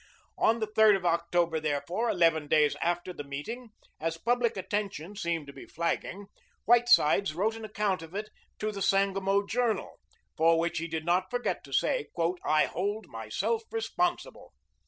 On 0.39 0.57
the 0.59 0.65
3d 0.65 0.95
of 0.95 1.05
October, 1.05 1.59
therefore, 1.59 2.09
eleven 2.09 2.47
days 2.47 2.75
after 2.81 3.13
the 3.13 3.23
meeting, 3.23 3.69
as 3.99 4.17
public 4.17 4.57
attention 4.57 5.15
seemed 5.15 5.45
to 5.45 5.53
be 5.53 5.67
flagging, 5.67 6.25
Whitesides 6.65 7.35
wrote 7.35 7.55
an 7.55 7.65
account 7.65 8.01
of 8.01 8.15
it 8.15 8.31
to 8.57 8.71
the 8.71 8.81
"Sangamo 8.81 9.45
Journal," 9.45 9.99
for 10.35 10.57
which 10.57 10.79
he 10.79 10.87
did 10.87 11.05
not 11.05 11.29
forget 11.29 11.63
to 11.65 11.71
say, 11.71 12.07
"I 12.43 12.65
hold 12.65 13.09
myself 13.09 13.61
responsible!" 13.71 14.53